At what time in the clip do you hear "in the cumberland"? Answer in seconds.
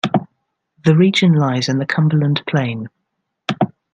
1.69-2.41